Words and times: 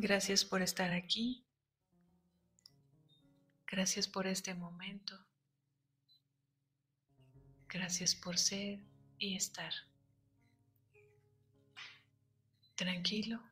Gracias 0.00 0.44
por 0.44 0.62
estar 0.62 0.92
aquí. 0.92 1.44
Gracias 3.66 4.06
por 4.06 4.28
este 4.28 4.54
momento. 4.54 5.18
Gracias 7.68 8.14
por 8.14 8.38
ser 8.38 8.78
y 9.18 9.34
estar. 9.34 9.72
Tranquilo. 12.76 13.42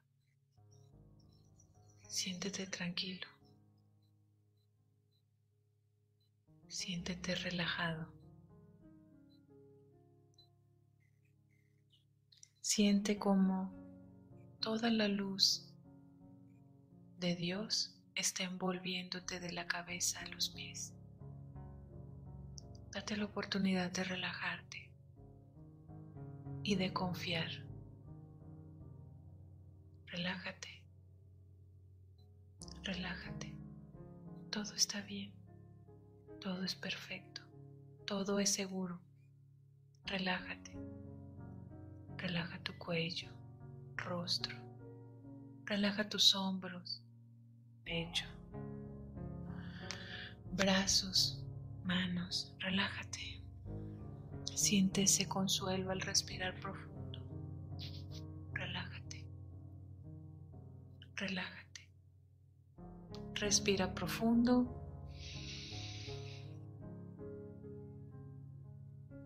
Siéntete 2.07 2.69
tranquilo. 2.69 3.27
Siéntete 6.69 7.35
relajado. 7.35 8.15
Siente 12.61 13.19
como 13.19 13.75
toda 14.61 14.91
la 14.91 15.09
luz 15.09 15.66
de 17.19 17.35
Dios 17.35 17.95
está 18.15 18.45
envolviéndote 18.45 19.41
de 19.41 19.53
la 19.53 19.67
cabeza 19.67 20.21
a 20.21 20.27
los 20.27 20.51
pies. 20.51 20.93
Date 22.93 23.17
la 23.17 23.25
oportunidad 23.25 23.91
de 23.91 24.05
relajarte 24.05 24.91
y 26.63 26.75
de 26.75 26.93
confiar. 26.93 27.51
Relájate. 30.07 30.83
Relájate. 32.83 33.55
Todo 34.51 34.75
está 34.75 35.01
bien. 35.03 35.33
Todo 36.41 36.65
es 36.65 36.75
perfecto. 36.75 37.43
Todo 38.07 38.39
es 38.39 38.53
seguro. 38.53 39.01
Relájate. 40.05 40.73
Relaja 42.17 42.59
tu 42.63 42.77
cuello, 42.79 43.31
rostro. 43.97 44.57
Relaja 45.65 46.09
tus 46.09 46.35
hombros, 46.35 47.03
pecho, 47.87 48.27
brazos, 50.53 51.41
manos, 51.85 52.53
relájate. 52.59 53.41
Siente 54.55 55.03
ese 55.03 55.29
consuelo 55.29 55.93
al 55.93 56.01
respirar 56.01 56.59
profundo. 56.59 57.21
Relájate. 58.53 59.25
Relájate. 61.15 61.91
Respira 63.35 63.95
profundo. 63.95 64.83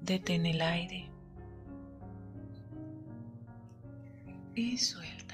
Detén 0.03 0.45
el 0.45 0.61
aire. 0.61 1.09
Y 4.55 4.77
suelta. 4.77 5.30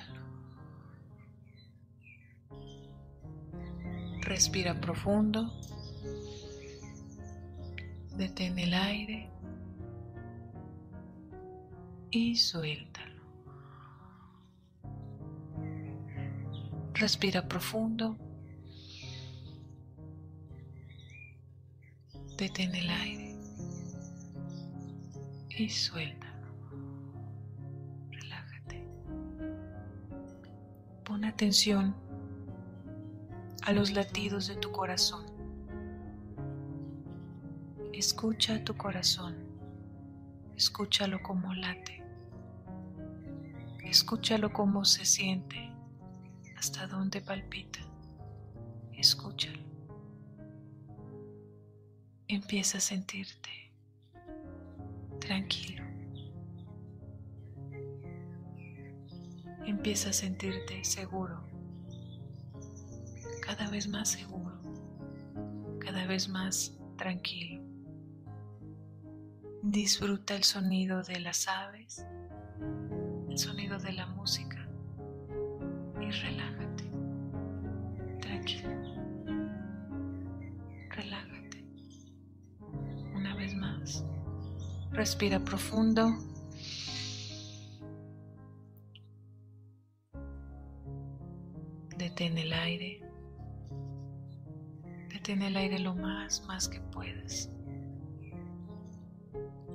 Respira 4.27 4.75
profundo. 4.81 5.53
Detén 8.17 8.59
el 8.59 8.75
aire 8.75 9.31
y 12.11 12.35
suéltalo. 12.35 13.23
Respira 16.95 17.47
profundo. 17.47 18.19
Detén 22.37 22.75
el 22.75 22.91
aire 22.91 23.37
y 25.51 25.69
suéltalo. 25.69 26.49
Relájate. 28.11 28.85
Pon 31.05 31.25
atención 31.25 32.06
a 33.67 33.73
los 33.73 33.91
latidos 33.91 34.47
de 34.47 34.55
tu 34.55 34.71
corazón. 34.71 35.27
Escucha 37.93 38.63
tu 38.63 38.77
corazón, 38.77 39.35
escúchalo 40.55 41.21
como 41.21 41.53
late, 41.53 42.01
escúchalo 43.83 44.53
como 44.53 44.85
se 44.85 45.05
siente, 45.05 45.69
hasta 46.57 46.87
dónde 46.87 47.21
palpita, 47.21 47.81
escúchalo. 48.93 49.59
Empieza 52.29 52.79
a 52.79 52.81
sentirte 52.81 53.51
tranquilo. 55.19 55.83
Empieza 59.67 60.11
a 60.11 60.13
sentirte 60.13 60.85
seguro 60.85 61.56
cada 63.47 63.71
vez 63.71 63.87
más 63.87 64.09
seguro, 64.09 64.61
cada 65.79 66.05
vez 66.07 66.29
más 66.29 66.77
tranquilo. 66.97 67.63
Disfruta 69.63 70.35
el 70.35 70.43
sonido 70.43 71.05
de 71.05 71.21
las 71.21 71.47
aves, 71.47 72.05
el 73.31 73.39
sonido 73.39 73.79
de 73.79 73.93
la 73.93 74.07
música 74.07 74.69
y 76.01 76.11
relájate. 76.11 76.91
Tranquilo. 78.21 78.69
Relájate. 80.91 81.65
Una 83.15 83.37
vez 83.37 83.55
más. 83.55 84.05
Respira 84.91 85.39
profundo. 85.39 86.19
Detén 91.97 92.39
el 92.39 92.53
aire. 92.53 93.06
Detén 95.27 95.43
el 95.43 95.57
aire 95.57 95.81
lo 95.81 95.93
más, 95.93 96.45
más 96.47 96.69
que 96.69 96.81
puedas. 96.81 97.51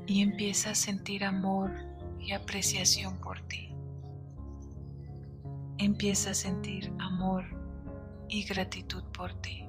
Y 0.08 0.22
empieza 0.22 0.70
a 0.70 0.76
sentir 0.76 1.26
amor 1.26 1.74
y 2.22 2.32
apreciación 2.32 3.18
por 3.18 3.42
ti. 3.50 3.76
Empieza 5.78 6.30
a 6.32 6.34
sentir 6.36 6.94
amor 7.00 7.44
y 8.30 8.46
gratitud 8.46 9.04
por 9.12 9.34
ti. 9.42 9.66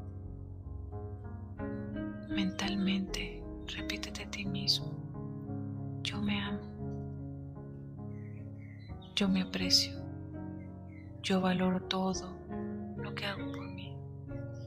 Mentalmente, 2.28 3.42
repítete 3.66 4.22
a 4.22 4.30
ti 4.30 4.44
mismo. 4.44 4.86
Yo 6.04 6.22
me 6.22 6.40
amo. 6.42 6.60
Yo 9.16 9.28
me 9.28 9.42
aprecio. 9.42 10.00
Yo 11.24 11.40
valoro 11.40 11.82
todo 11.82 12.38
lo 12.98 13.12
que 13.16 13.26
hago 13.26 13.50
por 13.50 13.68
mí. 13.68 13.96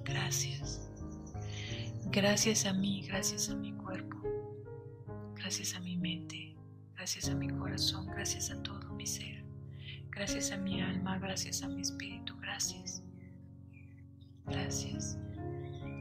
Gracias. 0.03 0.84
Gracias 2.15 2.65
a 2.65 2.71
mí, 2.71 3.01
gracias 3.05 3.49
a 3.49 3.55
mi 3.55 3.73
cuerpo, 3.73 4.15
gracias 5.35 5.75
a 5.75 5.81
mi 5.81 5.97
mente, 5.97 6.55
gracias 6.93 7.27
a 7.27 7.35
mi 7.35 7.49
corazón, 7.49 8.07
gracias 8.07 8.49
a 8.51 8.63
todo 8.63 8.93
mi 8.93 9.05
ser, 9.05 9.43
gracias 10.11 10.51
a 10.51 10.57
mi 10.57 10.81
alma, 10.81 11.19
gracias 11.19 11.61
a 11.61 11.67
mi 11.67 11.81
espíritu, 11.81 12.37
gracias. 12.37 13.03
Gracias. 14.45 15.17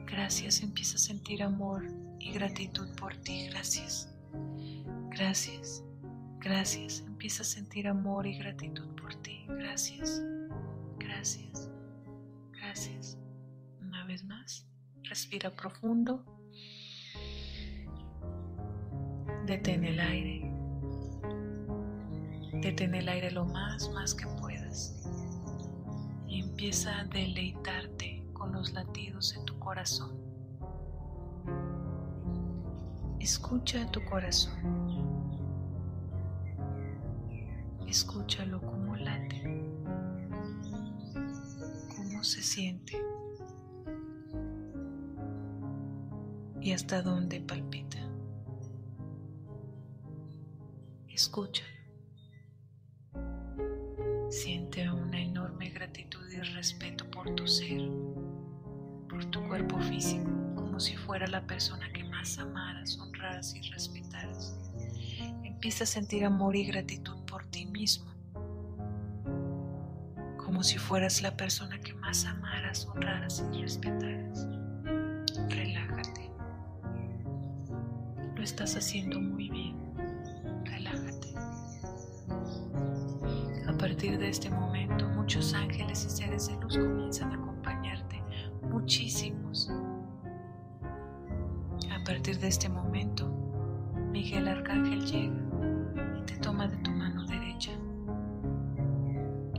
Gracias. 0.07 0.63
Empieza 0.63 0.95
a 0.95 0.99
sentir 0.99 1.43
amor 1.43 1.85
y 2.21 2.33
gratitud 2.33 2.89
por 2.95 3.17
ti. 3.17 3.49
Gracias. 3.49 4.09
Gracias. 5.11 5.83
Gracias. 6.39 7.03
Empieza 7.09 7.43
a 7.43 7.47
sentir 7.47 7.89
amor 7.89 8.25
y 8.25 8.39
gratitud 8.39 8.87
por 8.95 9.15
ti. 9.17 9.45
Gracias. 9.49 10.23
Gracias. 10.99 11.69
Gracias. 12.53 13.19
Una 13.81 14.05
vez 14.05 14.23
más. 14.23 14.65
Respira 15.09 15.51
profundo. 15.51 16.25
Detén 19.47 19.85
el 19.85 20.01
aire. 20.01 20.51
Detén 22.63 22.95
el 22.95 23.09
aire 23.09 23.31
lo 23.31 23.45
más, 23.45 23.91
más 23.91 24.15
que 24.15 24.27
puedas. 24.41 25.07
Y 26.27 26.41
empieza 26.41 27.01
a 27.01 27.05
deleitarte 27.05 28.27
con 28.33 28.53
los 28.53 28.73
latidos 28.73 29.37
en 29.37 29.45
tu 29.45 29.59
corazón. 29.59 30.17
Escucha 33.21 33.87
tu 33.91 34.03
corazón. 34.07 34.85
Escúchalo 37.87 38.61
como 38.63 38.97
late, 38.97 39.43
cómo 41.95 42.25
se 42.25 42.43
siente 42.43 42.99
y 46.65 46.73
hasta 46.73 47.03
dónde 47.03 47.43
palpita. 47.43 47.99
Escúchalo. 51.11 51.69
Siente 54.31 54.91
una 54.91 55.21
enorme 55.21 55.69
gratitud 55.69 56.27
y 56.33 56.41
respeto 56.41 57.09
por 57.11 57.35
tu 57.35 57.47
ser, 57.47 57.83
por 59.11 59.23
tu 59.27 59.47
cuerpo 59.47 59.79
físico, 59.79 60.31
como 60.57 60.81
si 60.81 60.97
fuera 60.97 61.27
la 61.27 61.47
persona 61.47 61.93
que 61.93 62.03
más 62.05 62.39
amaras, 62.39 62.99
honraras 62.99 63.55
y 63.55 63.61
respetaras. 63.71 64.59
Empieza 65.45 65.85
a 65.85 65.87
sentir 65.87 66.25
amor 66.25 66.57
y 66.57 66.65
gratitud 66.65 67.23
por 67.27 67.45
ti 67.45 67.67
mismo, 67.67 68.11
como 70.39 70.63
si 70.63 70.79
fueras 70.79 71.21
la 71.21 71.37
persona 71.37 71.79
que 71.79 71.93
más 71.93 72.25
amaras, 72.25 72.87
honraras 72.87 73.45
y 73.53 73.61
respetaras. 73.61 74.49
Estás 78.55 78.77
haciendo 78.77 79.21
muy 79.21 79.51
bien. 79.51 79.75
A 83.67 83.77
partir 83.77 84.17
de 84.17 84.29
este 84.29 84.49
momento, 84.49 85.09
muchos 85.09 85.53
ángeles 85.55 86.05
y 86.05 86.11
seres 86.11 86.47
de 86.47 86.55
luz 86.61 86.79
comienzan 86.79 87.33
a 87.33 87.35
acompañarte, 87.35 88.23
muchísimos. 88.71 89.69
A 91.91 92.05
partir 92.05 92.39
de 92.39 92.47
este 92.47 92.69
momento, 92.69 93.29
Miguel 94.13 94.47
Arcángel 94.47 95.05
llega 95.05 95.35
y 96.17 96.23
te 96.25 96.37
toma 96.37 96.69
de 96.69 96.77
tu 96.77 96.93
mano 96.93 97.27
derecha 97.27 97.73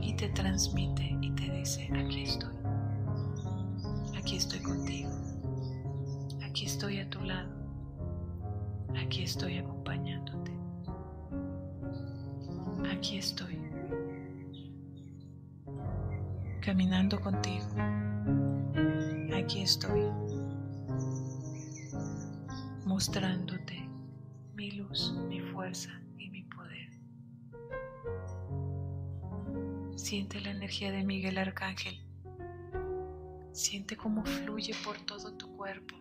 y 0.00 0.16
te 0.16 0.30
transmite 0.30 1.18
y 1.20 1.30
te 1.32 1.50
dice, 1.50 1.90
aquí 1.94 2.22
estoy, 2.22 2.54
aquí 4.18 4.36
estoy 4.36 4.60
contigo, 4.60 5.10
aquí 6.42 6.64
estoy 6.64 7.00
a 7.00 7.10
tu 7.10 7.20
lado, 7.20 7.55
aquí 8.98 9.22
estoy 9.22 9.58
acompañándote, 9.58 10.52
aquí 12.90 13.18
estoy 13.18 13.56
caminando 16.60 17.20
contigo. 17.20 17.66
Aquí 19.36 19.62
estoy, 19.62 20.02
mostrándote 22.84 23.88
mi 24.54 24.72
luz, 24.72 25.14
mi 25.28 25.40
fuerza 25.40 25.90
y 26.18 26.28
mi 26.30 26.42
poder. 26.42 26.90
Siente 29.94 30.40
la 30.40 30.50
energía 30.50 30.90
de 30.90 31.04
Miguel 31.04 31.38
Arcángel. 31.38 32.02
Siente 33.52 33.96
cómo 33.96 34.24
fluye 34.24 34.74
por 34.84 34.98
todo 35.06 35.32
tu 35.34 35.56
cuerpo. 35.56 35.94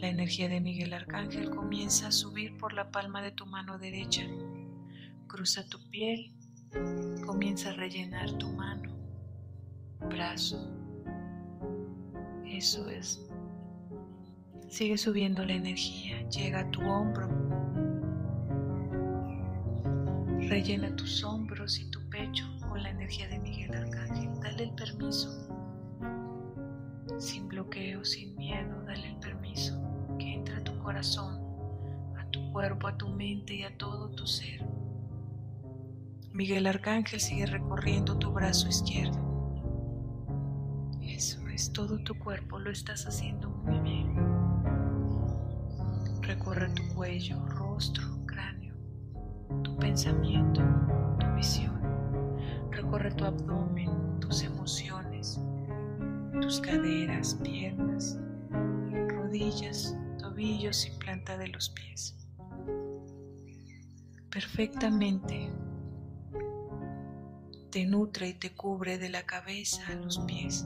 La 0.00 0.06
energía 0.06 0.48
de 0.48 0.60
Miguel 0.60 0.94
Arcángel 0.94 1.50
comienza 1.50 2.06
a 2.06 2.12
subir 2.12 2.56
por 2.56 2.72
la 2.72 2.88
palma 2.92 3.20
de 3.20 3.32
tu 3.32 3.46
mano 3.46 3.78
derecha. 3.78 4.22
Cruza 5.26 5.68
tu 5.68 5.90
piel, 5.90 6.32
comienza 7.26 7.70
a 7.70 7.72
rellenar 7.72 8.30
tu 8.38 8.48
mano 8.50 8.92
brazo. 10.08 10.70
Eso 12.46 12.88
es. 12.88 13.28
Sigue 14.68 14.96
subiendo 14.96 15.44
la 15.44 15.54
energía, 15.54 16.28
llega 16.28 16.60
a 16.60 16.70
tu 16.70 16.80
hombro. 16.82 17.28
Rellena 20.48 20.94
tus 20.94 21.24
hombros 21.24 21.76
y 21.80 21.90
tu 21.90 22.08
pecho 22.08 22.44
con 22.68 22.84
la 22.84 22.90
energía 22.90 23.26
de 23.26 23.40
Miguel 23.40 23.74
Arcángel. 23.74 24.40
Dale 24.40 24.62
el 24.62 24.74
permiso. 24.76 25.28
Sin 27.18 27.48
bloqueo, 27.48 28.04
sin 28.04 28.36
miedo, 28.36 28.80
dale 28.84 29.08
el 29.08 29.16
permiso 29.16 29.37
corazón, 30.88 31.38
a 32.18 32.24
tu 32.30 32.50
cuerpo, 32.52 32.88
a 32.88 32.96
tu 32.96 33.08
mente 33.08 33.54
y 33.54 33.62
a 33.62 33.76
todo 33.76 34.08
tu 34.10 34.26
ser. 34.26 34.64
Miguel 36.32 36.66
Arcángel 36.66 37.20
sigue 37.20 37.46
recorriendo 37.46 38.16
tu 38.16 38.32
brazo 38.32 38.68
izquierdo 38.68 39.28
todo 41.72 41.98
tu 41.98 42.16
cuerpo, 42.18 42.58
lo 42.58 42.70
estás 42.70 43.06
haciendo 43.06 43.50
muy 43.50 43.80
bien. 43.80 44.14
Recorre 46.22 46.68
tu 46.70 46.94
cuello, 46.94 47.44
rostro, 47.46 48.04
cráneo, 48.26 48.74
tu 49.62 49.76
pensamiento, 49.76 50.62
tu 51.18 51.26
visión. 51.34 51.80
Recorre 52.70 53.10
tu 53.12 53.24
abdomen, 53.24 54.20
tus 54.20 54.42
emociones, 54.42 55.40
tus 56.40 56.60
caderas, 56.60 57.34
piernas, 57.42 58.18
rodillas, 59.08 59.96
y 60.40 60.90
planta 61.00 61.36
de 61.36 61.48
los 61.48 61.70
pies. 61.70 62.14
Perfectamente 64.30 65.50
te 67.70 67.84
nutre 67.84 68.28
y 68.28 68.34
te 68.34 68.54
cubre 68.54 68.98
de 68.98 69.08
la 69.08 69.26
cabeza 69.26 69.82
a 69.88 69.94
los 69.94 70.20
pies 70.20 70.64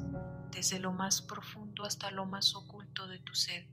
desde 0.50 0.78
lo 0.78 0.92
más 0.92 1.22
profundo 1.22 1.84
hasta 1.84 2.10
lo 2.10 2.26
más 2.26 2.54
oculto 2.54 3.08
de 3.08 3.18
tu 3.20 3.34
ser, 3.34 3.66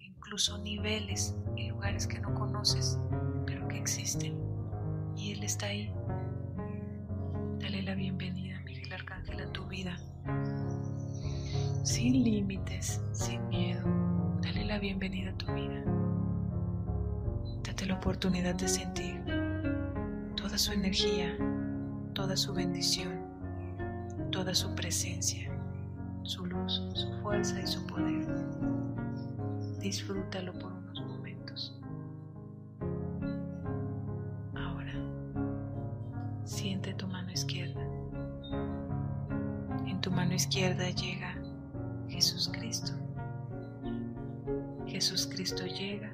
incluso 0.00 0.58
niveles 0.58 1.36
y 1.54 1.68
lugares 1.68 2.08
que 2.08 2.18
no 2.18 2.34
conoces, 2.34 2.98
pero 3.46 3.68
que 3.68 3.78
existen. 3.78 4.36
Y 5.16 5.32
Él 5.32 5.44
está 5.44 5.66
ahí. 5.66 5.94
Dale 7.60 7.82
la 7.82 7.94
bienvenida, 7.94 8.60
Miguel 8.62 8.92
Arcángel, 8.92 9.40
a 9.40 9.52
tu 9.52 9.64
vida. 9.68 9.96
Sin 11.84 12.24
límites, 12.24 13.00
sin 13.12 13.46
miedo. 13.48 14.15
Dale 14.46 14.64
la 14.64 14.78
bienvenida 14.78 15.30
a 15.30 15.38
tu 15.38 15.52
vida. 15.52 15.82
Date 17.64 17.84
la 17.84 17.94
oportunidad 17.94 18.54
de 18.54 18.68
sentir 18.68 19.20
toda 20.36 20.56
su 20.56 20.70
energía, 20.70 21.36
toda 22.14 22.36
su 22.36 22.54
bendición, 22.54 23.26
toda 24.30 24.54
su 24.54 24.72
presencia 24.76 25.50
su 26.22 26.46
luz, 26.46 26.80
su 26.94 27.12
fuerza 27.22 27.60
y 27.60 27.66
su 27.66 27.84
poder. 27.88 28.24
Disfrútalo 29.80 30.52
por 30.60 30.72
unos 30.72 31.00
momentos. 31.02 31.80
Ahora, 34.54 34.94
siente 36.44 36.94
tu 36.94 37.08
mano 37.08 37.32
izquierda. 37.32 37.82
En 39.86 40.00
tu 40.00 40.12
mano 40.12 40.34
izquierda 40.34 40.88
llega 40.90 41.34
Jesús 42.08 42.48
Cristo. 42.52 43.05
Jesús 44.96 45.26
Cristo 45.26 45.66
llega 45.66 46.10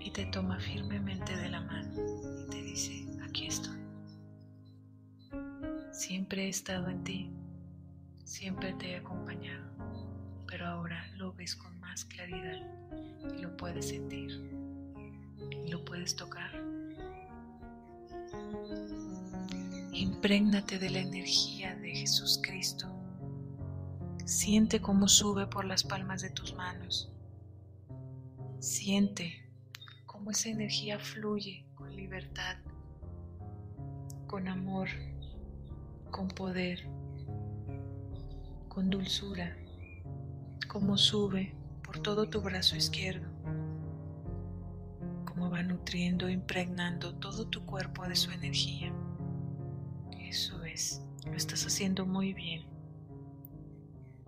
y 0.00 0.10
te 0.10 0.24
toma 0.24 0.58
firmemente 0.58 1.36
de 1.36 1.50
la 1.50 1.60
mano 1.60 1.92
y 2.40 2.48
te 2.48 2.62
dice, 2.62 3.06
aquí 3.22 3.48
estoy. 3.48 3.78
Siempre 5.92 6.46
he 6.46 6.48
estado 6.48 6.88
en 6.88 7.04
ti 7.04 7.30
siempre 8.24 8.72
te 8.72 8.92
he 8.92 8.96
acompañado, 8.96 9.66
pero 10.46 10.66
ahora 10.66 11.06
lo 11.18 11.34
ves 11.34 11.54
con 11.54 11.78
más 11.80 12.06
claridad 12.06 12.62
y 13.36 13.42
lo 13.42 13.54
puedes 13.58 13.88
sentir 13.88 14.30
y 15.66 15.70
lo 15.70 15.84
puedes 15.84 16.16
tocar. 16.16 16.50
Imprégnate 19.92 20.78
de 20.78 20.88
la 20.88 21.00
energía 21.00 21.76
de 21.76 21.90
Jesús 21.96 22.40
Cristo. 22.42 23.01
Siente 24.24 24.80
cómo 24.80 25.08
sube 25.08 25.46
por 25.46 25.64
las 25.64 25.84
palmas 25.84 26.22
de 26.22 26.30
tus 26.30 26.54
manos. 26.54 27.12
Siente 28.60 29.48
cómo 30.06 30.30
esa 30.30 30.48
energía 30.48 30.98
fluye 30.98 31.66
con 31.74 31.94
libertad, 31.94 32.56
con 34.26 34.48
amor, 34.48 34.88
con 36.10 36.28
poder 36.28 36.88
con 38.72 38.88
dulzura, 38.88 39.54
como 40.66 40.96
sube 40.96 41.54
por 41.84 41.98
todo 41.98 42.30
tu 42.30 42.40
brazo 42.40 42.74
izquierdo, 42.74 43.28
como 45.26 45.50
va 45.50 45.62
nutriendo, 45.62 46.30
impregnando 46.30 47.14
todo 47.16 47.46
tu 47.46 47.66
cuerpo 47.66 48.08
de 48.08 48.16
su 48.16 48.30
energía. 48.30 48.90
Eso 50.18 50.64
es, 50.64 51.02
lo 51.26 51.34
estás 51.34 51.66
haciendo 51.66 52.06
muy 52.06 52.32
bien. 52.32 52.71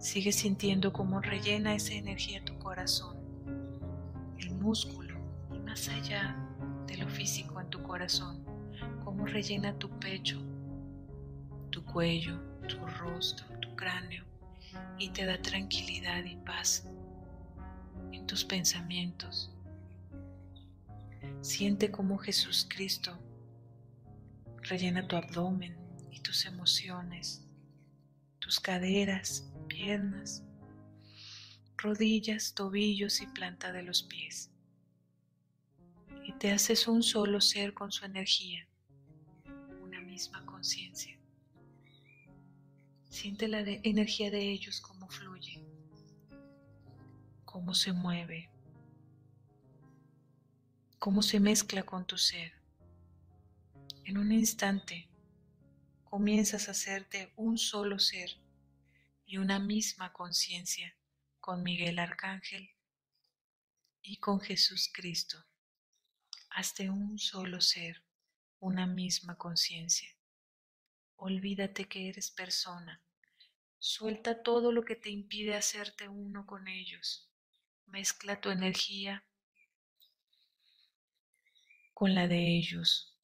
Sigue 0.04 0.32
sintiendo 0.32 0.92
cómo 0.92 1.23
rellena 1.23 1.75
esa 1.75 1.94
energía 1.94 2.44
tu 2.44 2.58
corazón, 2.58 3.16
el 4.38 4.50
músculo 4.50 5.18
y 5.50 5.58
más 5.61 5.88
allá 5.88 6.37
de 6.87 6.99
lo 6.99 7.08
físico 7.08 7.58
en 7.58 7.70
tu 7.70 7.82
corazón, 7.82 8.44
cómo 9.02 9.25
rellena 9.25 9.78
tu 9.78 9.88
pecho, 9.99 10.42
tu 11.70 11.82
cuello, 11.87 12.38
tu 12.68 12.87
rostro, 12.87 13.46
tu 13.61 13.75
cráneo, 13.76 14.26
y 14.99 15.08
te 15.08 15.25
da 15.25 15.40
tranquilidad 15.40 16.23
y 16.25 16.37
paz 16.37 16.87
en 18.12 18.26
tus 18.26 18.44
pensamientos. 18.44 19.56
Siente 21.40 21.90
como 21.90 22.18
Jesús 22.18 22.66
Cristo 22.68 23.18
Rellena 24.61 25.08
tu 25.08 25.16
abdomen 25.16 25.75
y 26.11 26.20
tus 26.20 26.44
emociones, 26.44 27.42
tus 28.38 28.61
caderas, 28.61 29.50
rodillas, 31.76 32.54
tobillos 32.54 33.21
y 33.21 33.26
planta 33.26 33.73
de 33.73 33.83
los 33.83 34.02
pies. 34.02 34.50
Y 36.25 36.33
te 36.33 36.50
haces 36.52 36.88
un 36.88 37.02
solo 37.02 37.40
ser 37.40 37.75
con 37.75 37.93
su 37.93 38.04
energía, 38.04 38.66
una 39.83 40.00
misma 40.00 40.45
conciencia. 40.47 41.19
Siente 43.11 43.49
la 43.49 43.61
energía 43.61 44.31
de 44.31 44.50
ellos 44.50 44.81
cómo 44.81 45.09
fluye, 45.09 45.62
cómo 47.45 47.75
se 47.75 47.93
mueve, 47.93 48.50
cómo 50.99 51.23
se 51.23 51.38
mezcla 51.38 51.83
con 51.83 52.07
tu 52.07 52.16
ser. 52.16 52.54
En 54.04 54.19
un 54.19 54.33
instante 54.33 55.09
comienzas 56.04 56.69
a 56.69 56.73
hacerte 56.73 57.33
un 57.37 57.59
solo 57.59 57.99
ser 57.99 58.43
y 59.26 59.38
una 59.38 59.59
misma 59.59 60.12
conciencia 60.12 60.97
con 61.40 61.62
Miguel 61.62 61.99
Arcángel 61.99 62.71
y 64.02 64.19
con 64.19 64.40
Jesús 64.40 64.90
Cristo. 64.93 65.45
Hazte 66.50 66.90
un 66.90 67.19
solo 67.19 67.61
ser, 67.61 68.04
una 68.61 68.87
misma 68.87 69.37
conciencia. 69.37 70.09
Olvídate 71.16 71.87
que 71.87 72.09
eres 72.09 72.31
persona. 72.31 73.02
Suelta 73.78 74.43
todo 74.43 74.73
lo 74.73 74.85
que 74.85 74.97
te 74.97 75.11
impide 75.11 75.54
hacerte 75.54 76.09
uno 76.09 76.47
con 76.47 76.69
ellos. 76.69 77.31
Mezcla 77.87 78.40
tu 78.40 78.50
energía 78.50 79.25
con 81.93 82.14
la 82.14 82.28
de 82.28 82.57
ellos. 82.57 83.19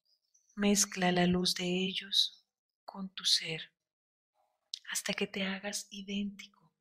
Mezcla 0.55 1.11
la 1.11 1.25
luz 1.25 1.55
de 1.55 1.65
ellos 1.65 2.45
con 2.85 3.09
tu 3.09 3.25
ser 3.25 3.71
hasta 4.91 5.13
que 5.13 5.25
te 5.25 5.43
hagas 5.43 5.87
idéntico, 5.89 6.71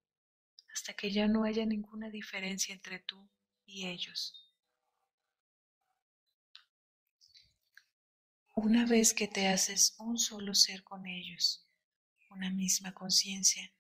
hasta 0.75 0.95
que 0.95 1.12
ya 1.12 1.29
no 1.29 1.45
haya 1.45 1.64
ninguna 1.64 2.11
diferencia 2.11 2.75
entre 2.75 2.99
tú 2.99 3.29
y 3.67 3.87
ellos. 3.87 4.52
Una 8.55 8.87
vez 8.87 9.12
que 9.12 9.26
te 9.26 9.49
haces 9.49 9.97
un 9.99 10.17
solo 10.17 10.55
ser 10.55 10.85
con 10.85 11.07
ellos, 11.07 11.67
una 12.31 12.50
misma 12.50 12.95
conciencia, 12.95 13.73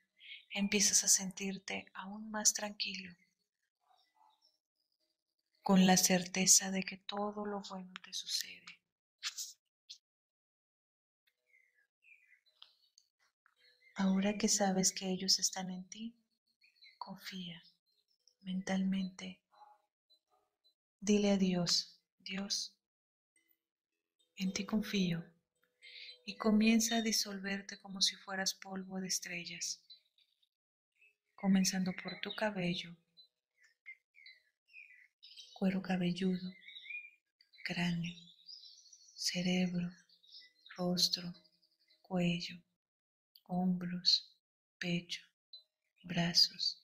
empiezas 0.50 1.04
a 1.04 1.08
sentirte 1.08 1.86
aún 1.94 2.30
más 2.30 2.54
tranquilo, 2.54 3.14
con 5.62 5.86
la 5.86 5.96
certeza 5.96 6.70
de 6.70 6.82
que 6.82 6.98
todo 6.98 7.46
lo 7.46 7.62
bueno 7.62 7.94
te 8.02 8.12
sucede. 8.12 8.79
Ahora 14.02 14.38
que 14.38 14.48
sabes 14.48 14.92
que 14.92 15.10
ellos 15.10 15.38
están 15.38 15.70
en 15.70 15.84
ti, 15.90 16.14
confía 16.96 17.62
mentalmente. 18.40 19.42
Dile 21.00 21.32
a 21.32 21.36
Dios, 21.36 22.00
Dios, 22.18 22.74
en 24.36 24.54
ti 24.54 24.64
confío. 24.64 25.22
Y 26.24 26.38
comienza 26.38 26.96
a 26.96 27.02
disolverte 27.02 27.78
como 27.78 28.00
si 28.00 28.16
fueras 28.16 28.54
polvo 28.54 29.00
de 29.00 29.08
estrellas, 29.08 29.82
comenzando 31.34 31.92
por 32.02 32.18
tu 32.22 32.34
cabello, 32.34 32.96
cuero 35.52 35.82
cabelludo, 35.82 36.54
cráneo, 37.66 38.16
cerebro, 39.14 39.90
rostro, 40.78 41.34
cuello, 42.00 42.56
hombros, 43.50 44.32
pecho, 44.78 45.22
brazos, 46.04 46.82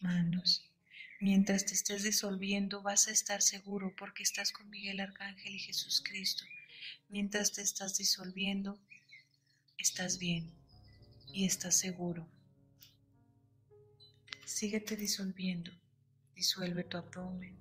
manos. 0.00 0.62
Mientras 1.20 1.66
te 1.66 1.74
estés 1.74 2.02
disolviendo 2.02 2.82
vas 2.82 3.08
a 3.08 3.10
estar 3.10 3.42
seguro 3.42 3.94
porque 3.96 4.22
estás 4.22 4.50
con 4.50 4.68
Miguel 4.70 5.00
Arcángel 5.00 5.54
y 5.54 5.58
Jesús 5.58 6.02
Cristo. 6.04 6.44
Mientras 7.08 7.52
te 7.52 7.62
estás 7.62 7.96
disolviendo, 7.98 8.80
estás 9.76 10.18
bien 10.18 10.50
y 11.32 11.44
estás 11.44 11.78
seguro. 11.78 12.26
Síguete 14.44 14.96
disolviendo. 14.96 15.70
Disuelve 16.34 16.84
tu 16.84 16.96
abdomen, 16.96 17.56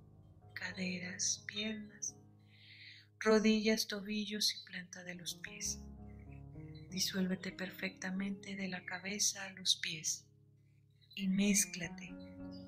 caderas, 0.54 1.44
piernas, 1.48 2.16
rodillas, 3.20 3.88
tobillos 3.88 4.54
y 4.54 4.66
planta 4.66 5.04
de 5.04 5.16
los 5.16 5.36
pies. 5.36 5.80
Disuélvete 6.96 7.52
perfectamente 7.52 8.56
de 8.56 8.70
la 8.70 8.86
cabeza 8.86 9.44
a 9.44 9.50
los 9.50 9.76
pies 9.76 10.24
y 11.14 11.28
mézclate, 11.28 12.14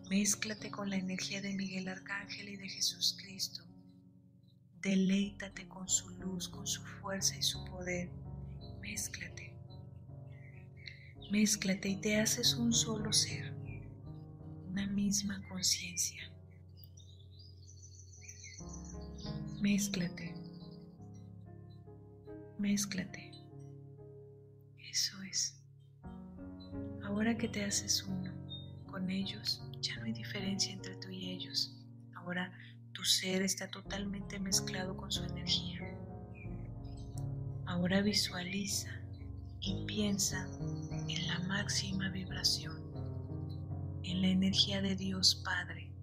mézclate 0.09 0.69
con 0.69 0.89
la 0.89 0.97
energía 0.97 1.41
de 1.41 1.53
Miguel 1.53 1.87
Arcángel 1.87 2.49
y 2.49 2.57
de 2.57 2.67
Jesús 2.67 3.17
Cristo. 3.21 3.63
Deleítate 4.81 5.69
con 5.69 5.87
su 5.87 6.09
luz, 6.09 6.49
con 6.49 6.67
su 6.67 6.81
fuerza 6.83 7.37
y 7.37 7.41
su 7.41 7.63
poder. 7.63 8.09
Mézclate. 8.81 9.55
Mézclate 11.31 11.87
y 11.87 12.01
te 12.01 12.19
haces 12.19 12.53
un 12.55 12.73
solo 12.73 13.13
ser, 13.13 13.53
una 14.67 14.87
misma 14.87 15.41
conciencia. 15.47 16.29
Mézclate. 19.61 20.35
Mézclate. 22.59 23.26
Eso 24.97 25.21
es. 25.21 25.55
Ahora 27.03 27.37
que 27.37 27.47
te 27.47 27.63
haces 27.63 28.01
uno 28.01 28.33
con 28.87 29.11
ellos, 29.11 29.61
ya 29.79 29.95
no 29.97 30.05
hay 30.05 30.11
diferencia 30.11 30.73
entre 30.73 30.95
tú 30.95 31.11
y 31.11 31.29
ellos. 31.33 31.71
Ahora 32.15 32.51
tu 32.93 33.03
ser 33.03 33.43
está 33.43 33.67
totalmente 33.67 34.39
mezclado 34.39 34.97
con 34.97 35.11
su 35.11 35.23
energía. 35.23 35.81
Ahora 37.67 38.01
visualiza 38.01 38.89
y 39.59 39.85
piensa 39.85 40.49
en 41.07 41.27
la 41.27 41.41
máxima 41.41 42.09
vibración, 42.09 42.81
en 44.01 44.23
la 44.23 44.29
energía 44.29 44.81
de 44.81 44.95
Dios 44.95 45.43
Padre. 45.45 45.93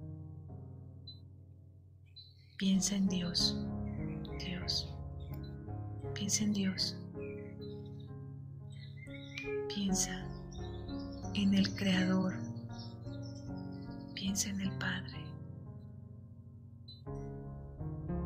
Piensa 2.58 2.94
en 2.94 3.08
Dios, 3.08 3.58
Dios. 4.38 4.88
Piensa 6.14 6.44
en 6.44 6.52
Dios. 6.52 6.96
Piensa 9.74 10.24
en 11.34 11.52
el 11.52 11.74
Creador. 11.74 12.34
Piensa 14.14 14.50
en 14.50 14.60
el 14.60 14.70
Padre. 14.78 15.26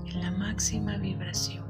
En 0.05 0.21
la 0.21 0.31
máxima 0.31 0.99
vibración. 0.99 1.65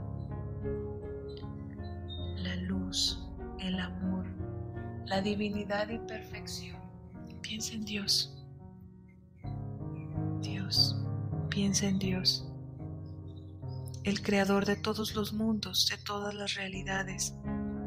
La 2.39 2.57
luz, 2.57 3.25
el 3.61 3.79
amor, 3.79 4.27
la 5.07 5.23
divinidad 5.23 5.89
y 5.91 6.01
perfección. 6.01 6.77
Piensa 7.41 7.75
en 7.75 7.85
Dios. 7.85 8.37
Dios. 10.43 10.97
Piensa 11.51 11.87
en 11.87 12.01
Dios. 12.01 12.51
El 14.03 14.23
creador 14.23 14.67
de 14.67 14.75
todos 14.75 15.15
los 15.15 15.33
mundos, 15.33 15.87
de 15.89 15.99
todas 15.99 16.35
las 16.35 16.55
realidades, 16.55 17.37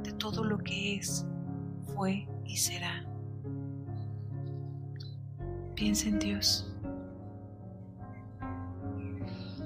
de 0.03 0.13
todo 0.13 0.45
lo 0.45 0.57
que 0.59 0.95
es 0.95 1.25
fue 1.95 2.27
y 2.45 2.57
será. 2.57 3.05
Piensa 5.75 6.09
en 6.09 6.19
Dios. 6.19 6.67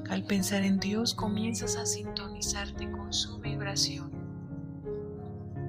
Al 0.10 0.24
pensar 0.24 0.64
en 0.64 0.80
Dios 0.80 1.14
comienzas 1.14 1.76
a 1.78 1.86
sintonizarte 1.86 2.90
con 2.92 3.12
su 3.12 3.40
vibración, 3.40 4.12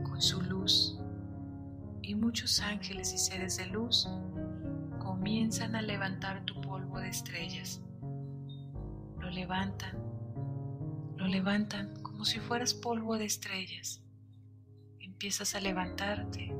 con 0.05 0.21
su 0.21 0.43
luz. 0.43 0.99
Y 2.03 2.15
muchos 2.15 2.61
ángeles 2.61 3.13
y 3.13 3.19
seres 3.19 3.57
de 3.57 3.67
luz 3.67 4.09
comienzan 4.99 5.75
a 5.75 5.83
levantar 5.83 6.45
tu 6.45 6.61
polvo 6.61 7.01
de 7.01 7.09
estrellas. 7.09 7.81
Lo 9.19 9.31
levantan, 9.31 9.97
lo 11.17 11.27
levantan 11.27 12.01
como 12.03 12.25
si 12.25 12.39
fueras 12.39 12.75
polvo 12.75 13.17
de 13.17 13.25
estrellas 13.25 14.06
empiezas 15.17 15.55
a 15.55 15.61
levantarte, 15.61 16.53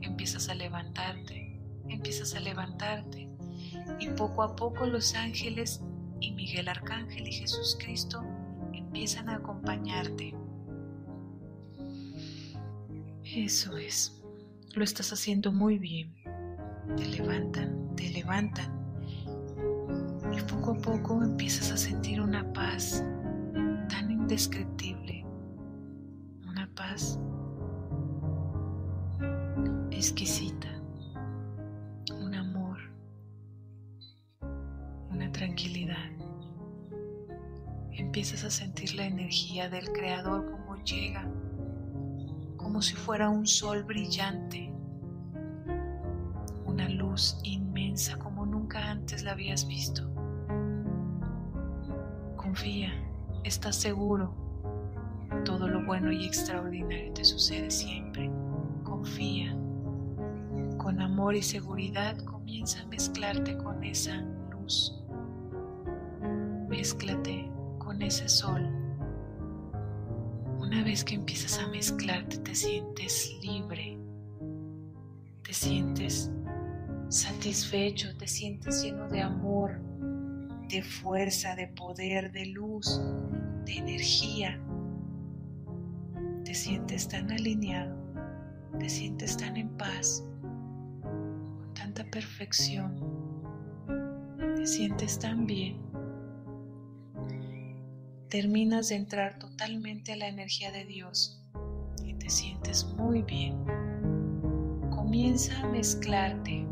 empiezas 0.00 0.48
a 0.48 0.54
levantarte, 0.54 1.60
empiezas 1.88 2.36
a 2.36 2.40
levantarte. 2.40 3.28
Y 3.98 4.10
poco 4.10 4.44
a 4.44 4.54
poco 4.54 4.86
los 4.86 5.16
ángeles 5.16 5.80
y 6.20 6.30
Miguel 6.30 6.68
Arcángel 6.68 7.26
y 7.26 7.32
Jesús 7.32 7.76
Cristo 7.80 8.22
empiezan 8.72 9.28
a 9.28 9.34
acompañarte. 9.34 10.36
Eso 13.24 13.76
es, 13.76 14.22
lo 14.76 14.84
estás 14.84 15.12
haciendo 15.12 15.50
muy 15.50 15.76
bien. 15.76 16.14
Te 16.96 17.06
levantan, 17.06 17.96
te 17.96 18.08
levantan. 18.10 18.72
Y 20.32 20.40
poco 20.42 20.70
a 20.70 20.78
poco 20.78 21.24
empiezas 21.24 21.72
a 21.72 21.76
sentir 21.76 22.20
una 22.20 22.52
paz 22.52 23.02
tan 23.88 24.12
indescriptible 24.12 25.26
paz 26.76 27.18
exquisita, 29.96 30.68
un 32.12 32.34
amor, 32.34 32.76
una 35.10 35.32
tranquilidad. 35.32 36.10
Empiezas 37.92 38.44
a 38.44 38.50
sentir 38.50 38.94
la 38.94 39.06
energía 39.06 39.70
del 39.70 39.90
Creador 39.92 40.50
como 40.50 40.76
llega, 40.84 41.26
como 42.58 42.82
si 42.82 42.94
fuera 42.94 43.30
un 43.30 43.46
sol 43.46 43.84
brillante, 43.84 44.70
una 46.66 46.90
luz 46.90 47.38
inmensa 47.42 48.18
como 48.18 48.44
nunca 48.44 48.90
antes 48.90 49.22
la 49.22 49.32
habías 49.32 49.66
visto. 49.66 50.02
Confía, 52.36 52.92
estás 53.44 53.76
seguro, 53.76 54.34
todo 55.46 55.68
lo 55.68 55.86
bueno 55.86 56.12
y 56.12 56.26
extraordinario 56.26 57.14
te 57.14 57.24
sucede 57.24 57.70
siempre. 57.70 58.30
Confía 58.84 59.56
con 60.86 61.00
amor 61.00 61.34
y 61.34 61.42
seguridad 61.42 62.16
comienza 62.18 62.80
a 62.80 62.86
mezclarte 62.86 63.56
con 63.56 63.82
esa 63.82 64.24
luz. 64.52 64.94
Mézclate 66.68 67.50
con 67.78 68.00
ese 68.02 68.28
sol. 68.28 68.62
Una 70.60 70.84
vez 70.84 71.02
que 71.02 71.16
empiezas 71.16 71.58
a 71.58 71.66
mezclarte 71.70 72.38
te 72.38 72.54
sientes 72.54 73.36
libre, 73.42 73.98
te 75.42 75.52
sientes 75.52 76.30
satisfecho, 77.08 78.16
te 78.16 78.28
sientes 78.28 78.84
lleno 78.84 79.08
de 79.08 79.22
amor, 79.22 79.80
de 80.68 80.84
fuerza, 80.84 81.56
de 81.56 81.66
poder, 81.66 82.30
de 82.30 82.46
luz, 82.46 83.02
de 83.64 83.78
energía. 83.78 84.60
Te 86.44 86.54
sientes 86.54 87.08
tan 87.08 87.32
alineado, 87.32 87.96
te 88.78 88.88
sientes 88.88 89.36
tan 89.36 89.56
en 89.56 89.68
paz 89.70 90.22
perfección. 92.04 92.94
Te 94.56 94.66
sientes 94.66 95.18
tan 95.18 95.46
bien. 95.46 95.80
Terminas 98.28 98.88
de 98.88 98.96
entrar 98.96 99.38
totalmente 99.38 100.12
a 100.12 100.16
la 100.16 100.28
energía 100.28 100.72
de 100.72 100.84
Dios 100.84 101.42
y 102.04 102.14
te 102.14 102.28
sientes 102.28 102.84
muy 102.84 103.22
bien. 103.22 103.56
Comienza 104.90 105.58
a 105.60 105.68
mezclarte. 105.68 106.66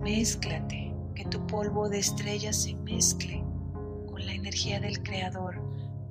Mézclate, 0.00 0.94
que 1.14 1.24
tu 1.24 1.44
polvo 1.46 1.88
de 1.88 1.98
estrellas 1.98 2.62
se 2.62 2.74
mezcle 2.76 3.42
con 4.06 4.24
la 4.24 4.32
energía 4.32 4.78
del 4.78 5.02
Creador. 5.02 5.60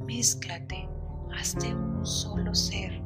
Mézclate, 0.05 0.89
hazte 1.33 1.73
un 1.73 2.05
solo 2.05 2.53
ser, 2.53 3.01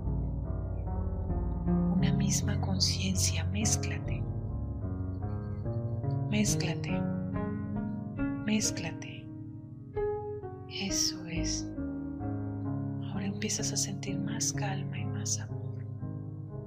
una 1.96 2.12
misma 2.14 2.60
conciencia, 2.62 3.44
mézclate. 3.46 4.19
Mézclate, 6.30 6.92
mézclate. 8.46 9.26
Eso 10.70 11.26
es. 11.26 11.68
Ahora 13.02 13.26
empiezas 13.26 13.74
a 13.74 13.78
sentir 13.78 14.20
más 14.20 14.54
calma 14.54 15.00
y 15.00 15.06
más 15.06 15.40
amor, 15.40 15.84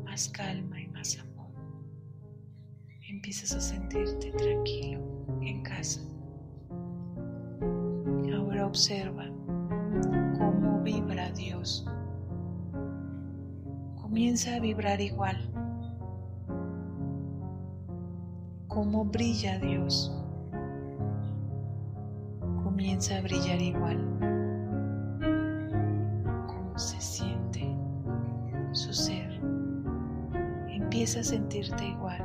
más 0.05 0.29
calma 0.31 0.81
y 0.81 0.89
más 0.89 1.17
amor. 1.21 1.53
Empiezas 3.09 3.55
a 3.55 3.61
sentirte 3.61 4.33
tranquilo 4.33 5.01
en 5.43 5.63
casa. 5.63 6.01
Ahora 8.35 8.67
observa 8.67 9.27
cómo 10.39 10.83
vibra 10.83 11.31
Dios. 11.31 11.87
Comienza 13.95 14.57
a 14.57 14.61
vibrar 14.61 15.01
igual 15.01 15.52
cómo 18.73 19.05
brilla 19.05 19.59
Dios. 19.59 20.11
Comienza 22.65 23.19
a 23.19 23.21
brillar 23.21 23.61
igual. 23.61 23.99
Cómo 26.47 26.79
se 26.79 26.99
siente 26.99 27.77
su 28.73 28.95
ser. 28.95 29.41
Empieza 30.69 31.21
a 31.21 31.25
sentirte 31.25 31.87
igual. 31.87 32.25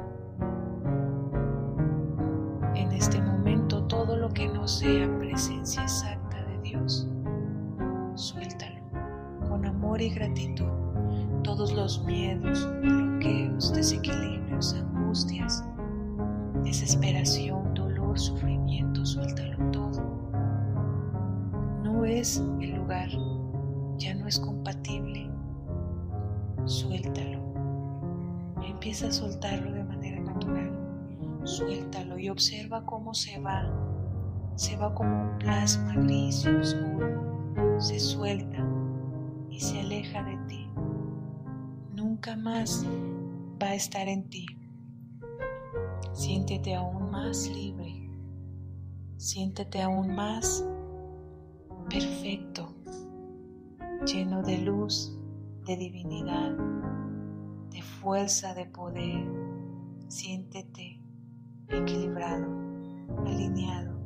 En 2.75 2.91
este 2.93 3.21
momento 3.21 3.83
todo 3.83 4.15
lo 4.15 4.29
que 4.29 4.47
no 4.47 4.67
sea 4.67 5.07
presencia 5.19 5.83
exacta 5.83 6.43
de 6.45 6.59
Dios, 6.61 7.09
suéltalo 8.15 8.79
con 9.49 9.65
amor 9.65 9.99
y 10.01 10.11
gratitud. 10.11 10.71
Todos 11.43 11.73
los 11.73 12.03
miedos, 12.05 12.69
bloqueos, 12.81 13.73
desequilibrios, 13.73 14.73
angustias, 14.73 15.63
desesperación, 16.67 17.73
dolor, 17.73 18.19
sufrimiento, 18.19 19.05
suéltalo 19.05 19.71
todo. 19.71 20.01
No 21.81 22.03
es 22.03 22.43
el 22.59 22.75
lugar, 22.75 23.09
ya 23.97 24.13
no 24.13 24.27
es 24.27 24.37
compatible. 24.37 25.29
Suéltalo. 26.65 27.39
Empieza 28.61 29.07
a 29.07 29.11
soltarlo 29.11 29.71
de 29.71 29.83
manera 29.85 30.19
natural. 30.19 30.71
Suéltalo 31.45 32.19
y 32.19 32.29
observa 32.29 32.85
cómo 32.85 33.13
se 33.13 33.39
va. 33.39 33.63
Se 34.55 34.75
va 34.75 34.93
como 34.93 35.23
un 35.23 35.37
plasma 35.37 35.93
gris 35.95 36.43
y 36.43 36.49
oscuro. 36.49 37.79
Se 37.79 37.97
suelta 37.97 38.67
y 39.49 39.59
se 39.61 39.79
aleja 39.79 40.21
de 40.23 40.37
ti. 40.47 40.67
Nunca 41.95 42.35
más 42.35 42.85
va 43.61 43.67
a 43.67 43.75
estar 43.75 44.09
en 44.09 44.27
ti. 44.29 44.45
Siéntete 46.13 46.75
aún 46.75 47.11
más 47.11 47.47
libre. 47.49 48.09
Siéntete 49.17 49.81
aún 49.81 50.15
más 50.15 50.65
perfecto, 51.89 52.73
lleno 54.05 54.43
de 54.43 54.57
luz, 54.59 55.17
de 55.65 55.77
divinidad, 55.77 56.51
de 57.71 57.81
fuerza, 57.81 58.53
de 58.53 58.65
poder. 58.65 59.25
Siéntete 60.07 61.01
equilibrado, 61.69 62.47
alineado, 63.25 63.97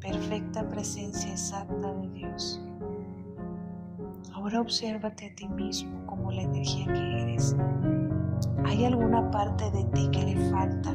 perfecta 0.00 0.68
presencia 0.68 1.32
exacta 1.32 1.92
de 1.94 2.08
Dios. 2.10 2.60
Ahora 4.32 4.60
obsérvate 4.60 5.30
a 5.30 5.34
ti 5.34 5.48
mismo 5.48 6.06
como 6.06 6.30
la 6.30 6.42
energía 6.42 6.86
que 6.86 7.22
eres. 7.22 7.56
¿Hay 8.68 8.84
alguna 8.84 9.30
parte 9.30 9.70
de 9.70 9.84
ti 9.84 10.08
que 10.12 10.22
le 10.24 10.50
falta? 10.50 10.94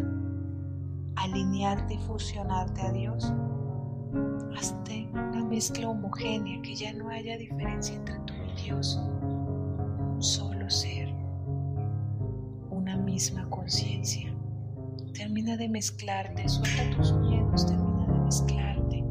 alinearte 1.15 1.95
y 1.95 1.97
fusionarte 1.99 2.81
a 2.81 2.91
Dios. 2.91 3.33
Hazte 4.55 5.09
una 5.13 5.43
mezcla 5.45 5.89
homogénea, 5.89 6.61
que 6.61 6.75
ya 6.75 6.93
no 6.93 7.09
haya 7.09 7.37
diferencia 7.37 7.95
entre 7.95 8.19
tú 8.19 8.33
y 8.33 8.61
Dios. 8.63 8.99
Un 9.21 10.21
solo 10.21 10.69
ser, 10.69 11.09
una 12.69 12.97
misma 12.97 13.49
conciencia. 13.49 14.33
Termina 15.13 15.57
de 15.57 15.69
mezclarte, 15.69 16.47
suelta 16.49 16.97
tus 16.97 17.13
miedos, 17.13 17.65
termina 17.65 18.05
de 18.05 18.19
mezclarte. 18.19 19.02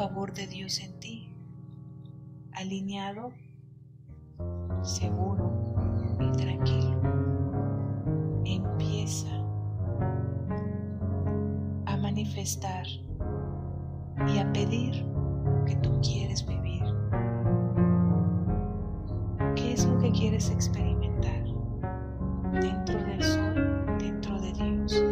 Favor 0.00 0.32
de 0.32 0.46
Dios 0.46 0.80
en 0.80 0.98
ti, 0.98 1.28
alineado, 2.52 3.34
seguro 4.80 5.52
y 6.18 6.32
tranquilo, 6.38 7.02
empieza 8.46 9.28
manifestar 11.98 12.86
y 14.26 14.38
a 14.38 14.50
pedir 14.54 15.04
lo 15.44 15.64
que 15.66 15.76
tú 15.76 16.00
quieres 16.00 16.46
vivir. 16.46 16.82
¿Qué 19.54 19.74
es 19.74 19.84
lo 19.84 19.98
que 19.98 20.10
quieres 20.12 20.50
experimentar? 20.50 21.44
Dentro 22.54 23.04
del 23.04 23.22
sol, 23.22 23.98
dentro 23.98 24.40
de 24.40 24.52
Dios. 24.54 25.04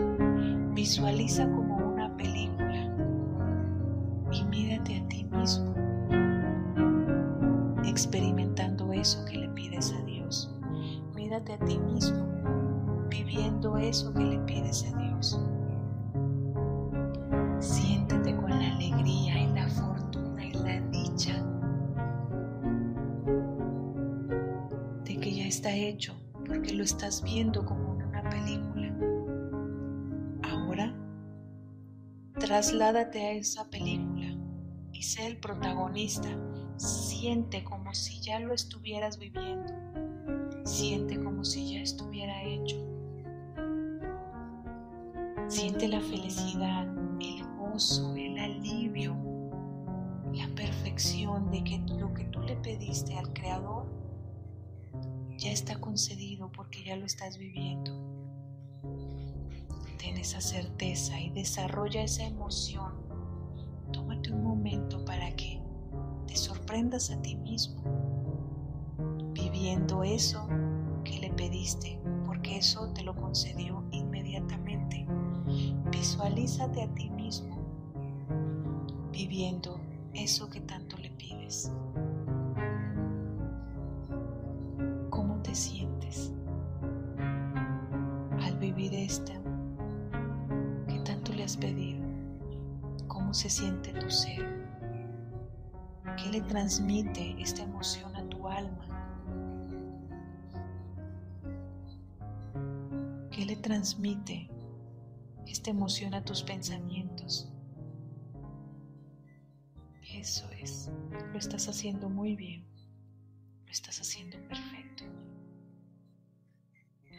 Visualiza 0.75 1.45
como 1.51 1.68
A 11.39 11.65
ti 11.65 11.79
mismo 11.79 12.27
viviendo 13.09 13.77
eso 13.77 14.13
que 14.13 14.25
le 14.25 14.39
pides 14.41 14.85
a 14.93 14.99
Dios. 14.99 15.41
Siéntete 17.61 18.35
con 18.35 18.51
la 18.51 18.75
alegría 18.75 19.45
y 19.45 19.47
la 19.55 19.69
fortuna 19.69 20.45
y 20.45 20.53
la 20.55 20.81
dicha 20.91 21.41
de 25.05 25.17
que 25.17 25.37
ya 25.37 25.47
está 25.47 25.73
hecho 25.73 26.21
porque 26.45 26.75
lo 26.75 26.83
estás 26.83 27.23
viendo 27.23 27.65
como 27.65 27.95
en 27.95 28.09
una 28.09 28.29
película. 28.29 28.93
Ahora, 30.43 30.93
trasládate 32.41 33.27
a 33.27 33.33
esa 33.35 33.71
película 33.71 34.37
y 34.93 35.05
sé 35.05 35.29
el 35.29 35.39
protagonista. 35.39 36.29
Siente 36.79 37.63
como 37.63 37.95
si 37.95 38.21
ya 38.21 38.41
lo 38.41 38.53
estuvieras 38.53 39.19
viviendo. 39.19 39.98
Siente 40.79 41.21
como 41.21 41.45
si 41.45 41.75
ya 41.75 41.81
estuviera 41.81 42.41
hecho. 42.45 42.77
Siente 45.49 45.89
la 45.89 46.01
felicidad, 46.01 46.87
el 47.19 47.45
gozo, 47.57 48.15
el 48.15 48.39
alivio, 48.39 49.17
la 50.33 50.47
perfección 50.55 51.51
de 51.51 51.65
que 51.65 51.79
lo 51.99 52.15
que 52.15 52.27
tú 52.27 52.43
le 52.43 52.55
pediste 52.59 53.19
al 53.19 53.33
Creador 53.33 53.87
ya 55.37 55.51
está 55.51 55.81
concedido 55.81 56.53
porque 56.53 56.85
ya 56.85 56.95
lo 56.95 57.07
estás 57.07 57.39
viviendo. 57.39 57.91
Ten 59.99 60.17
esa 60.17 60.41
certeza 60.41 61.19
y 61.19 61.31
desarrolla 61.31 62.05
esa 62.05 62.23
emoción. 62.23 62.93
Tómate 63.93 64.31
un 64.31 64.45
momento 64.45 65.05
para 65.05 65.35
que 65.35 65.61
te 66.29 66.37
sorprendas 66.37 67.11
a 67.11 67.21
ti 67.21 67.35
mismo 67.35 67.83
viviendo 69.33 70.05
eso 70.05 70.47
pediste, 71.39 72.01
porque 72.27 72.59
eso 72.59 72.93
te 72.93 73.03
lo 73.03 73.15
concedió 73.15 73.85
inmediatamente. 73.93 75.07
Visualízate 75.91 76.83
a 76.83 76.93
ti 76.95 77.09
mismo 77.11 77.57
viviendo 79.13 79.81
eso 80.15 80.51
que 80.51 80.61
tanto 80.61 80.99
le 80.99 81.11
pides. 81.13 81.73
¿Cómo 85.11 85.41
te 85.43 85.55
sientes 85.55 86.33
al 88.43 88.59
vivir 88.59 88.93
esta 88.95 89.35
que 90.89 90.99
tanto 91.05 91.33
le 91.33 91.45
has 91.45 91.57
pedido? 91.57 92.05
¿Cómo 93.07 93.33
se 93.33 93.49
siente 93.49 93.93
tu 93.93 94.11
ser? 94.11 94.45
¿Qué 96.17 96.31
le 96.31 96.41
transmite 96.41 97.41
esta 97.41 97.63
emoción 97.63 98.08
transmite 103.69 104.49
esta 105.47 105.69
emoción 105.69 106.15
a 106.15 106.25
tus 106.25 106.43
pensamientos? 106.43 107.53
Eso 110.11 110.49
es, 110.53 110.91
lo 111.11 111.39
estás 111.39 111.69
haciendo 111.69 112.09
muy 112.09 112.35
bien, 112.35 112.65
lo 113.67 113.71
estás 113.71 114.01
haciendo 114.01 114.39
perfecto. 114.49 115.05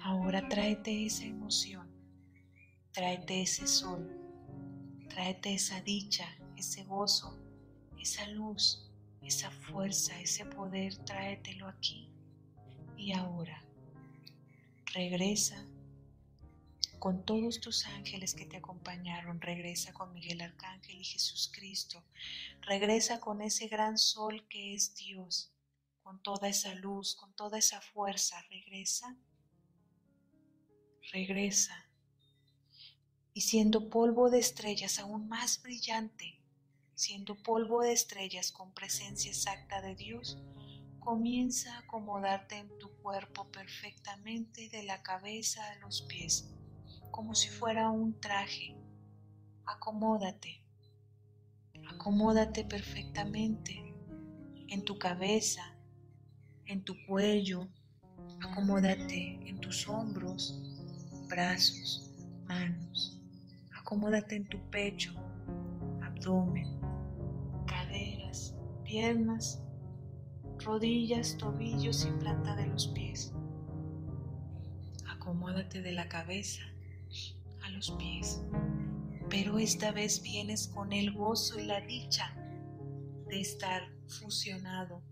Ahora 0.01 0.49
tráete 0.49 1.05
esa 1.05 1.25
emoción, 1.25 1.87
tráete 2.93 3.43
ese 3.43 3.67
sol, 3.67 4.09
tráete 5.07 5.53
esa 5.53 5.81
dicha, 5.81 6.25
ese 6.57 6.83
gozo, 6.83 7.37
esa 7.99 8.27
luz, 8.29 8.91
esa 9.21 9.51
fuerza, 9.51 10.19
ese 10.19 10.45
poder, 10.45 10.97
tráetelo 11.05 11.67
aquí. 11.67 12.09
Y 12.97 13.13
ahora, 13.13 13.63
regresa 14.95 15.63
con 16.99 17.23
todos 17.23 17.61
tus 17.61 17.85
ángeles 17.87 18.33
que 18.35 18.45
te 18.45 18.57
acompañaron, 18.57 19.39
regresa 19.39 19.93
con 19.93 20.13
Miguel 20.13 20.41
Arcángel 20.41 20.99
y 20.99 21.05
Jesús 21.05 21.49
Cristo, 21.53 22.03
regresa 22.61 23.21
con 23.21 23.41
ese 23.41 23.67
gran 23.67 23.97
sol 23.97 24.45
que 24.49 24.73
es 24.73 24.95
Dios, 24.95 25.53
con 26.03 26.21
toda 26.21 26.49
esa 26.49 26.73
luz, 26.75 27.15
con 27.15 27.33
toda 27.35 27.57
esa 27.57 27.79
fuerza, 27.79 28.41
regresa, 28.49 29.17
regresa. 31.13 31.89
Y 33.33 33.41
siendo 33.41 33.89
polvo 33.89 34.29
de 34.29 34.39
estrellas 34.39 34.99
aún 34.99 35.29
más 35.29 35.61
brillante, 35.61 36.41
siendo 36.95 37.41
polvo 37.41 37.81
de 37.81 37.93
estrellas 37.93 38.51
con 38.51 38.73
presencia 38.73 39.31
exacta 39.31 39.81
de 39.81 39.95
Dios, 39.95 40.37
comienza 40.99 41.73
a 41.75 41.79
acomodarte 41.79 42.57
en 42.57 42.77
tu 42.77 42.91
cuerpo 42.97 43.49
perfectamente 43.51 44.67
de 44.69 44.83
la 44.83 45.01
cabeza 45.01 45.65
a 45.71 45.75
los 45.77 46.01
pies 46.01 46.49
como 47.11 47.35
si 47.35 47.49
fuera 47.49 47.89
un 47.89 48.19
traje. 48.19 48.75
Acomódate, 49.65 50.63
acomódate 51.87 52.63
perfectamente 52.63 53.93
en 54.67 54.83
tu 54.83 54.97
cabeza, 54.97 55.61
en 56.65 56.83
tu 56.83 56.95
cuello, 57.07 57.67
acomódate 58.41 59.39
en 59.47 59.59
tus 59.59 59.87
hombros, 59.87 60.59
brazos, 61.27 62.11
manos, 62.45 63.19
acomódate 63.79 64.35
en 64.35 64.47
tu 64.47 64.59
pecho, 64.69 65.13
abdomen, 66.01 66.79
caderas, 67.67 68.55
piernas, 68.83 69.61
rodillas, 70.59 71.37
tobillos 71.37 72.05
y 72.05 72.11
planta 72.19 72.55
de 72.55 72.67
los 72.67 72.87
pies. 72.87 73.33
Acomódate 75.07 75.81
de 75.81 75.91
la 75.91 76.07
cabeza 76.07 76.68
los 77.69 77.91
pies, 77.91 78.41
pero 79.29 79.59
esta 79.59 79.91
vez 79.91 80.21
vienes 80.21 80.67
con 80.67 80.91
el 80.91 81.13
gozo 81.13 81.59
y 81.59 81.65
la 81.65 81.81
dicha 81.81 82.33
de 83.27 83.41
estar 83.41 83.83
fusionado 84.07 85.03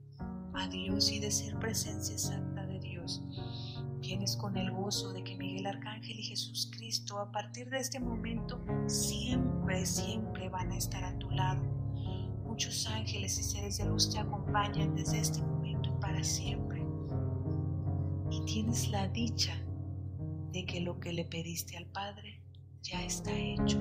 a 0.54 0.68
Dios 0.68 1.12
y 1.12 1.20
de 1.20 1.30
ser 1.30 1.58
presencia 1.60 2.14
exacta 2.14 2.66
de 2.66 2.80
Dios. 2.80 3.22
Vienes 4.00 4.36
con 4.36 4.58
el 4.58 4.72
gozo 4.72 5.14
de 5.14 5.24
que 5.24 5.36
Miguel 5.36 5.68
Arcángel 5.68 6.20
y 6.20 6.24
Jesús 6.24 6.72
Cristo 6.76 7.20
a 7.20 7.32
partir 7.32 7.70
de 7.70 7.80
este 7.80 8.00
momento 8.00 8.60
siempre, 8.88 9.86
siempre 9.86 10.50
van 10.50 10.72
a 10.72 10.78
estar 10.78 11.04
a 11.04 11.18
tu 11.20 11.30
lado. 11.30 11.62
Muchos 12.44 12.88
ángeles 12.88 13.38
y 13.38 13.44
seres 13.44 13.78
de 13.78 13.86
luz 13.86 14.10
te 14.10 14.20
acompañan 14.20 14.96
desde 14.96 15.20
este 15.20 15.42
momento 15.42 16.00
para 16.00 16.24
siempre. 16.24 16.84
Y 18.32 18.44
tienes 18.46 18.90
la 18.90 19.08
dicha 19.10 19.56
de 20.52 20.66
que 20.66 20.80
lo 20.82 21.00
que 21.00 21.14
le 21.14 21.26
pediste 21.26 21.78
al 21.78 21.86
Padre 21.88 22.42
ya 22.84 23.04
está 23.04 23.32
hecho. 23.32 23.80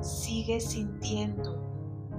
Sigue 0.00 0.60
sintiendo, 0.60 1.58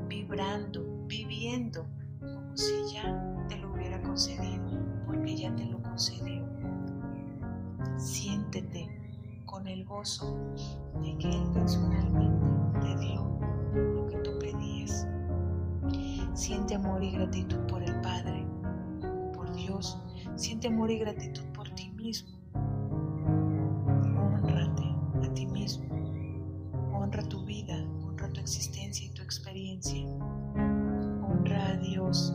vibrando, 0.07 1.05
viviendo 1.07 1.85
como 2.19 2.55
si 2.55 2.93
ya 2.93 3.45
te 3.49 3.57
lo 3.57 3.73
hubiera 3.73 4.01
concedido, 4.01 4.63
porque 5.05 5.35
ya 5.35 5.55
te 5.55 5.65
lo 5.65 5.81
concedió. 5.81 6.43
Siéntete 7.97 8.89
con 9.45 9.67
el 9.67 9.85
gozo 9.85 10.37
de 11.01 11.17
que 11.17 11.29
Él 11.29 11.49
personalmente 11.53 12.45
te 12.79 12.97
dio 12.99 13.39
lo 13.73 14.07
que 14.07 14.17
tú 14.17 14.31
pedías. 14.39 15.07
Siente 16.33 16.75
amor 16.75 17.03
y 17.03 17.11
gratitud 17.11 17.59
por 17.67 17.83
el 17.83 17.99
Padre, 18.01 18.45
por 19.33 19.53
Dios. 19.53 19.97
Siente 20.35 20.67
amor 20.67 20.89
y 20.89 20.99
gratitud 20.99 21.43
por 21.53 21.69
ti 21.71 21.91
mismo 21.91 22.42
experiencia. 29.73 30.07
Honra 31.27 31.67
a 31.67 31.75
Dios 31.77 32.33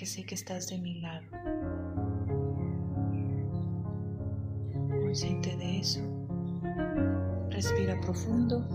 porque 0.00 0.12
sé 0.12 0.24
que 0.24 0.34
estás 0.34 0.66
de 0.68 0.78
mi 0.78 0.98
lado. 1.02 1.26
Consciente 5.02 5.54
de 5.58 5.80
eso, 5.80 6.00
respira 7.50 8.00
profundo. 8.00 8.66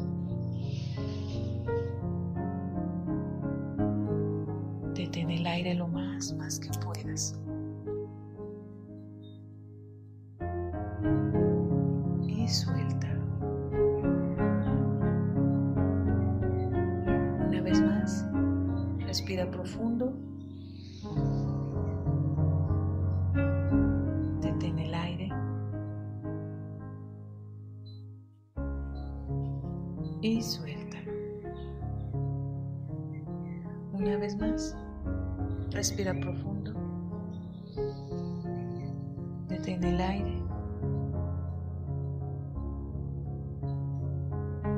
Detén 4.93 5.31
el 5.31 5.47
aire 5.47 5.73
lo 5.73 5.87
más, 5.87 6.31
más 6.33 6.59
que 6.59 6.69
puedas. 6.77 7.33
Detén 39.65 39.83
el 39.83 39.99
aire. 39.99 40.43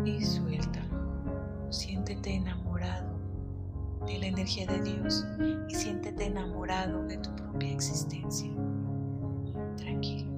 y 0.06 0.24
suéltalo. 0.24 1.68
Siéntete 1.70 2.36
enamorado 2.36 3.20
de 4.06 4.18
la 4.18 4.28
energía 4.28 4.66
de 4.66 4.80
Dios 4.82 5.26
y 5.68 5.76
siéntete 5.76 6.28
enamorado 6.28 7.04
de 7.04 7.18
tu 7.18 7.36
propia 7.36 7.74
existencia. 7.74 8.50
Tranquilo. 9.76 10.32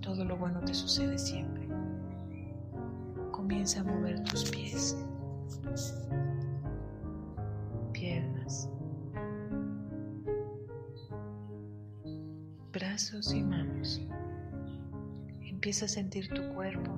Todo 0.00 0.24
lo 0.24 0.36
bueno 0.36 0.58
te 0.62 0.74
sucede 0.74 1.16
siempre. 1.16 1.68
Comienza 3.30 3.82
a 3.82 3.84
mover 3.84 4.24
tus 4.24 4.50
pies, 4.50 4.96
y 13.32 13.42
manos. 13.42 14.00
Empieza 15.42 15.86
a 15.86 15.88
sentir 15.88 16.28
tu 16.28 16.42
cuerpo 16.54 16.94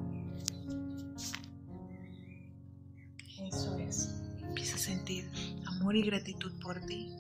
sentir 4.87 5.29
amor 5.67 5.97
y 5.97 6.03
gratitud 6.03 6.53
por 6.61 6.81
ti. 6.87 7.11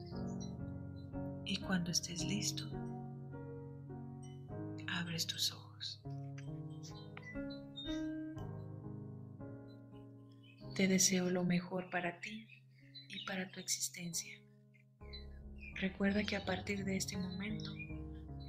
Y 1.45 1.57
cuando 1.57 1.91
estés 1.91 2.25
listo, 2.25 2.65
abres 4.87 5.27
tus 5.27 5.53
ojos. 5.53 6.01
Te 10.77 10.87
deseo 10.87 11.29
lo 11.31 11.43
mejor 11.43 11.91
para 11.91 12.21
ti 12.21 12.47
y 13.09 13.25
para 13.27 13.51
tu 13.51 13.59
existencia. 13.59 14.39
Recuerda 15.81 16.23
que 16.23 16.37
a 16.37 16.45
partir 16.45 16.85
de 16.85 16.97
este 16.97 17.17
momento, 17.17 17.75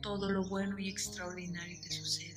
todo 0.01 0.29
lo 0.31 0.43
bueno 0.43 0.77
y 0.79 0.89
extraordinario 0.89 1.77
te 1.81 1.91
sucede. 1.91 2.37